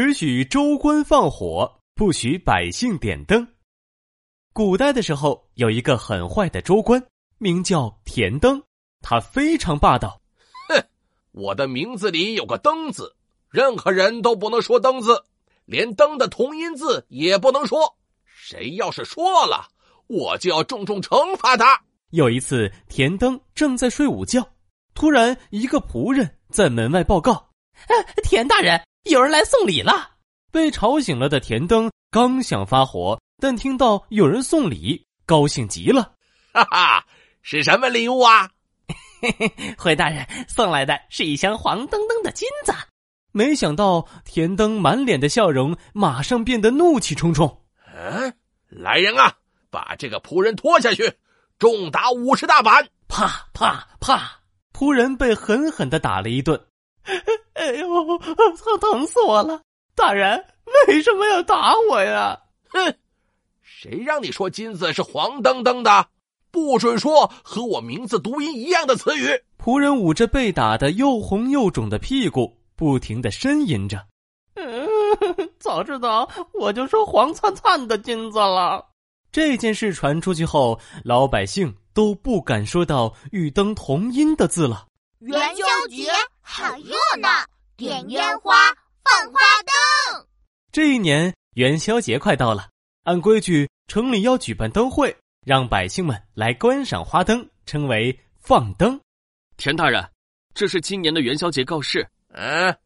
[0.00, 3.48] 只许州官放火，不许百姓点灯。
[4.52, 7.04] 古代的时候，有一个很坏的州官，
[7.38, 8.62] 名叫田登，
[9.02, 10.22] 他非常霸道。
[10.68, 10.80] 哼，
[11.32, 13.16] 我的名字里有个“登”字，
[13.50, 15.24] 任何人都不能说“登”字，
[15.64, 17.98] 连“登”的同音字也不能说。
[18.24, 19.66] 谁要是说了，
[20.06, 21.82] 我就要重重惩罚他。
[22.10, 24.48] 有一次，田登正在睡午觉，
[24.94, 27.50] 突然一个仆人在门外报告
[28.22, 30.10] ：“田大人，有人来送礼了。”
[30.50, 36.14] 被吵醒了的田灯刚想发火，但听到有人送礼，高兴极了。
[36.52, 37.04] 哈哈，
[37.42, 38.48] 是什么礼物啊？
[39.20, 42.72] 嘿嘿，回大人送来的是一箱黄澄澄的金子。
[43.30, 47.62] 没想到田灯满脸的笑容，马上变得怒气冲冲。
[47.94, 48.32] 嗯，
[48.68, 49.34] 来人啊，
[49.70, 51.12] 把这个仆人拖下去。
[51.58, 54.40] 重打五十大板，啪啪啪！
[54.72, 56.67] 仆人被狠狠的打了一顿。
[57.68, 59.60] 哎呦，疼疼死我了！
[59.94, 60.44] 大人
[60.86, 62.38] 为什么要打我呀？
[62.68, 62.94] 哼，
[63.62, 66.06] 谁让你说金子是黄澄澄的？
[66.50, 69.28] 不准说和我名字读音一样的词语！
[69.62, 74.06] 仆人捂着被打的又红又肿的屁股，不停的呻吟着。
[74.54, 74.88] 嗯，
[75.58, 78.86] 早知道我就说黄灿灿的金子了。
[79.30, 84.86] 这件事传出去后，老百姓都不敢说到与灯同音的字了。
[85.18, 87.28] 元宵节好热闹，
[87.78, 88.56] 点烟花，
[89.04, 90.26] 放花灯。
[90.72, 92.68] 这一年元宵节快到了，
[93.04, 99.00] 按规矩城里要举办灯会，让百姓们来观赏花灯，称为放灯。
[99.56, 100.04] 田大人，
[100.54, 102.04] 这是今年的元宵节告示。
[102.34, 102.76] 嗯，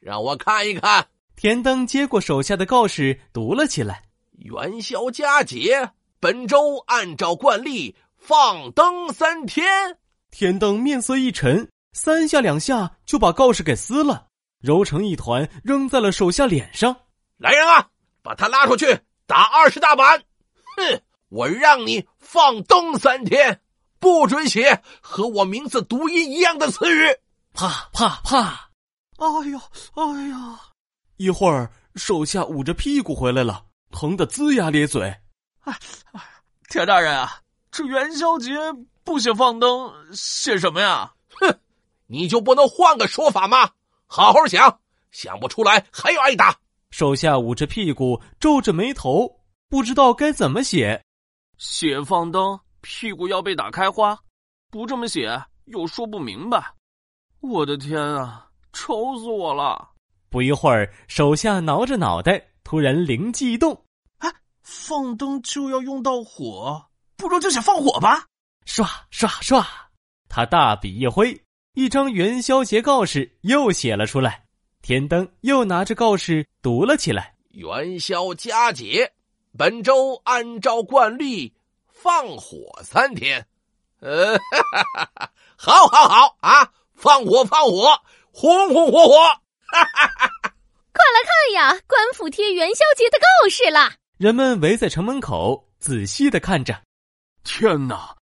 [0.00, 1.06] 让我看一看。
[1.36, 4.02] 田登接过手下的告示，读了起来。
[4.32, 9.96] 元宵佳节，本周按照惯例放灯三天。
[10.32, 14.26] 田登面色一沉，三下两下就把告示给撕了，
[14.60, 16.94] 揉成一团扔在了手下脸上。
[17.36, 17.88] 来人啊，
[18.22, 20.22] 把他拉出去打二十大板！
[20.76, 23.60] 哼，我让你放灯三天，
[23.98, 27.16] 不准写和我名字读音一样的词语。
[27.52, 28.70] 啪啪啪！
[29.16, 29.60] 哎呀
[29.94, 30.60] 哎呀！
[31.16, 33.64] 一会儿，手下捂着屁股回来了。
[33.90, 35.02] 疼得龇牙咧嘴，
[35.64, 35.76] 哎
[36.12, 36.20] 哎，
[36.68, 37.40] 田大人啊，
[37.72, 38.52] 这元宵节
[39.02, 41.12] 不写放灯，写什么呀？
[41.40, 41.58] 哼，
[42.06, 43.70] 你就不能换个说法吗？
[44.12, 44.80] 好好想，
[45.12, 46.52] 想不出来还要挨打。
[46.90, 51.00] 手下捂着屁股，皱着眉头，不知道该怎么写。
[51.58, 54.16] 写放灯，屁股要被打开花；
[54.68, 56.74] 不这么写，又说不明白。
[57.38, 59.90] 我的天啊，愁死我了！
[60.28, 62.48] 不一会儿，手下挠着脑袋。
[62.64, 63.72] 突然灵机一动，
[64.18, 64.28] 啊，
[64.62, 66.84] 放灯就要用到火，
[67.16, 68.26] 不如就写放火吧！
[68.66, 69.64] 唰唰唰，
[70.28, 71.32] 他大笔一挥，
[71.74, 74.44] 一张元宵节告示又写了出来。
[74.82, 79.12] 田登又拿着告示读了起来：“元宵佳节，
[79.56, 81.54] 本周按照惯例
[81.86, 83.46] 放火三天。
[84.00, 86.72] 呃，哈哈哈，好，好，好啊！
[86.94, 88.00] 放火，放火，
[88.32, 89.16] 红红火火！
[89.18, 90.54] 哈哈哈哈。”
[90.92, 91.80] 快来看呀！
[91.86, 93.92] 官府贴元宵节的告示了。
[94.18, 96.82] 人们围在城门口，仔细的看着。
[97.44, 98.16] 天哪！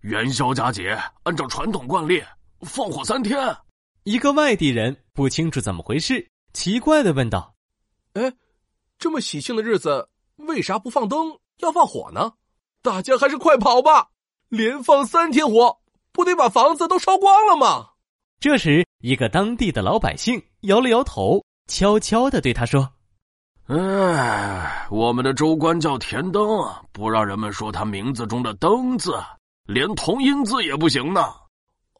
[0.00, 2.22] 元宵佳节按照传统惯例
[2.64, 3.56] 放火三天。
[4.04, 7.54] 一个外地人不清楚怎么回事，奇怪的问道
[8.14, 8.32] ：“哎，
[8.98, 12.32] 这么喜庆的日子，为啥不放灯，要放火呢？
[12.82, 14.08] 大家还是快跑吧！
[14.48, 15.78] 连放三天火，
[16.12, 17.90] 不得把房子都烧光了吗？”
[18.40, 21.42] 这时，一个当地的老百姓摇了摇头。
[21.66, 22.92] 悄悄的对他说
[23.68, 26.46] ：“哎，我们的州官叫田灯，
[26.92, 29.18] 不让人们说他名字中的‘灯’字，
[29.64, 31.32] 连同音字也不行呢。”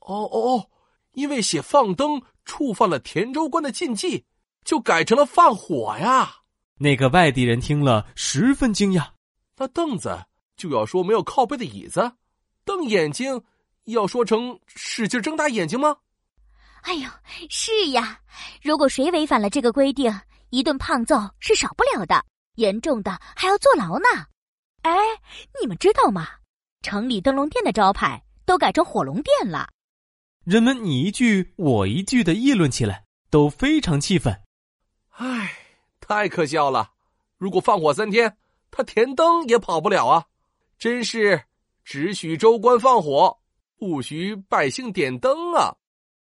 [0.04, 0.70] 哦哦哦，
[1.12, 4.25] 因为写放灯触犯了田州官的禁忌，
[4.65, 6.31] 就改成了放火呀。
[6.78, 9.09] 那个外地人听了十分惊讶
[9.56, 10.25] ：“那凳子
[10.56, 12.12] 就要说没有靠背的椅子，
[12.64, 13.43] 瞪眼睛
[13.84, 15.97] 要说成使劲睁大眼睛吗？”
[16.82, 17.09] 哎呦，
[17.48, 18.20] 是呀！
[18.60, 20.12] 如果谁违反了这个规定，
[20.50, 22.23] 一顿胖揍是少不了的，
[22.56, 24.26] 严重的还要坐牢呢。
[24.82, 24.94] 哎，
[25.58, 26.28] 你们知道吗？
[26.82, 29.70] 城里灯笼店的招牌都改成火龙店了。
[30.44, 34.43] 人们你一句我一句的议论起来，都非常气愤。
[35.08, 35.50] 唉，
[36.00, 36.91] 太可笑了！
[37.38, 38.37] 如果放火三天，
[38.70, 40.26] 他田灯也跑不了啊！
[40.79, 41.43] 真是
[41.82, 43.38] 只许州官放火，
[43.79, 45.75] 不许百姓点灯啊！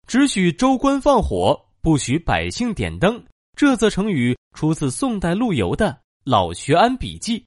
[0.07, 3.23] 只许州官放火，不许百姓点灯。
[3.55, 5.91] 这则成语出自宋代陆游的
[6.25, 7.41] 《老学庵笔记》，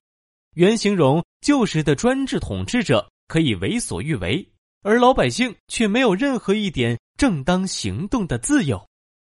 [0.54, 4.48] 原形容旧时的专制统治者可以为所欲为，
[4.82, 8.89] 而老百姓却没有任何一点正当行动的自由。